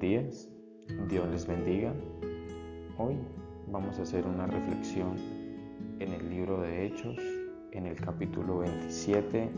[0.00, 0.46] Días,
[1.08, 1.94] Dios les bendiga.
[2.98, 3.16] Hoy
[3.68, 5.16] vamos a hacer una reflexión
[6.00, 7.16] en el libro de Hechos,
[7.72, 9.48] en el capítulo 27,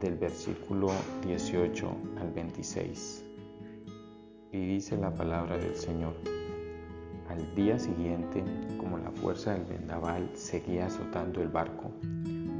[0.00, 0.88] del versículo
[1.26, 3.24] 18 al 26.
[4.52, 6.14] Y dice la palabra del Señor.
[7.28, 8.42] Al día siguiente,
[8.78, 11.90] como la fuerza del vendaval seguía azotando el barco,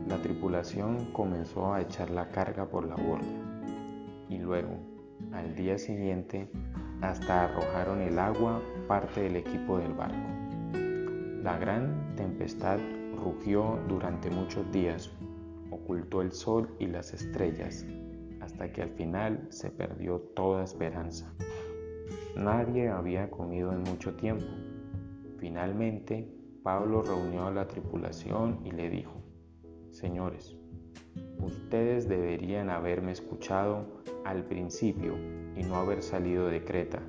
[0.07, 3.27] la tripulación comenzó a echar la carga por la borda
[4.29, 4.96] y luego
[5.33, 6.49] al día siguiente
[7.01, 10.29] hasta arrojaron el agua parte del equipo del barco.
[11.43, 12.79] La gran tempestad
[13.17, 15.13] rugió durante muchos días,
[15.71, 17.87] ocultó el sol y las estrellas,
[18.41, 21.33] hasta que al final se perdió toda esperanza.
[22.37, 24.47] Nadie había comido en mucho tiempo.
[25.39, 26.29] Finalmente,
[26.63, 29.23] Pablo reunió a la tripulación y le dijo,
[29.91, 30.57] Señores,
[31.39, 33.87] ustedes deberían haberme escuchado
[34.25, 35.15] al principio
[35.57, 37.03] y no haber salido de Creta.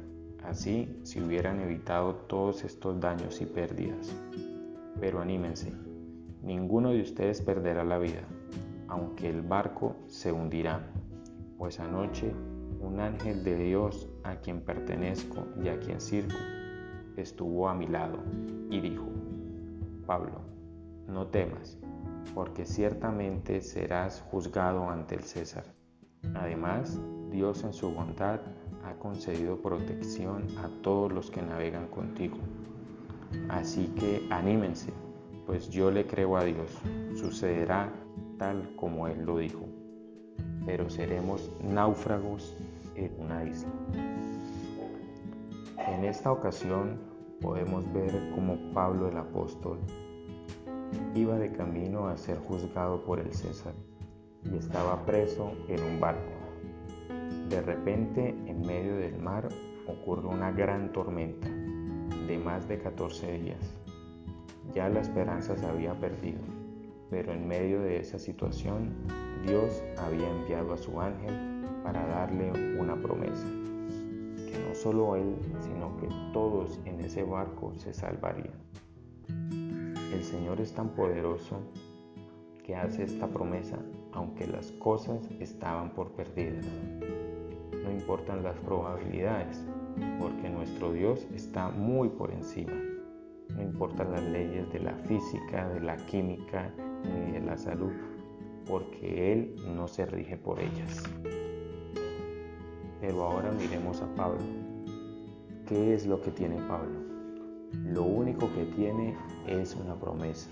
[0.44, 4.16] Así se hubieran evitado todos estos daños y pérdidas.
[5.00, 5.74] Pero anímense,
[6.42, 8.24] ninguno de ustedes perderá la vida,
[8.88, 10.92] aunque el barco se hundirá,
[11.58, 12.34] pues anoche
[12.80, 16.38] un ángel de Dios a quien pertenezco y a quien sirvo
[17.22, 18.20] estuvo a mi lado
[18.70, 19.06] y dijo,
[20.06, 20.42] Pablo,
[21.08, 21.78] no temas,
[22.34, 25.64] porque ciertamente serás juzgado ante el César.
[26.36, 27.00] Además,
[27.32, 28.40] Dios en su bondad
[28.86, 32.38] ha concedido protección a todos los que navegan contigo.
[33.50, 34.92] Así que anímense,
[35.46, 36.72] pues yo le creo a Dios,
[37.16, 37.92] sucederá
[38.38, 39.66] tal como Él lo dijo,
[40.66, 42.56] pero seremos náufragos
[42.96, 43.72] en una isla.
[45.88, 47.00] En esta ocasión
[47.42, 49.80] podemos ver cómo Pablo el apóstol
[51.16, 53.74] iba de camino a ser juzgado por el César
[54.44, 56.32] y estaba preso en un barco.
[57.50, 59.50] De repente, en medio del mar,
[59.88, 63.80] ocurrió una gran tormenta de más de 14 días.
[64.74, 66.42] Ya la esperanza se había perdido,
[67.10, 68.94] pero en medio de esa situación,
[69.46, 73.48] Dios había enviado a su ángel para darle una promesa,
[74.46, 78.54] que no solo él, sino que todos en ese barco se salvarían.
[80.14, 81.60] El Señor es tan poderoso
[82.64, 83.78] que hace esta promesa
[84.18, 86.66] aunque las cosas estaban por perdidas.
[87.84, 89.64] No importan las probabilidades,
[90.20, 92.74] porque nuestro Dios está muy por encima.
[93.56, 97.92] No importan las leyes de la física, de la química ni de la salud,
[98.68, 101.04] porque Él no se rige por ellas.
[103.00, 104.42] Pero ahora miremos a Pablo.
[105.68, 107.07] ¿Qué es lo que tiene Pablo?
[107.74, 109.16] Lo único que tiene
[109.48, 110.50] es una promesa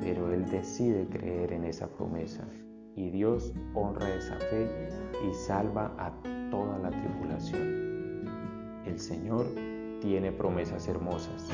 [0.00, 2.46] pero él decide creer en esa promesa
[2.94, 4.68] y Dios honra esa fe
[5.28, 6.12] y salva a
[6.50, 8.24] toda la tribulación.
[8.86, 9.46] El Señor
[10.00, 11.48] tiene promesas hermosas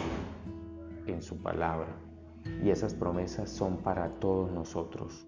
[1.07, 1.97] en su palabra
[2.63, 5.27] y esas promesas son para todos nosotros.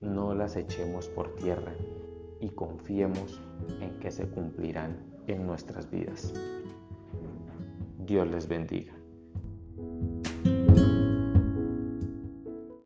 [0.00, 1.74] No las echemos por tierra
[2.40, 3.40] y confiemos
[3.80, 4.96] en que se cumplirán
[5.26, 6.32] en nuestras vidas.
[8.06, 9.05] Dios les bendiga.